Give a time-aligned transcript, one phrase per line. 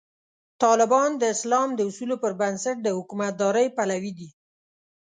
[0.63, 4.29] طالبان د اسلام د اصولو پر بنسټ د حکومتدارۍ پلوي دي.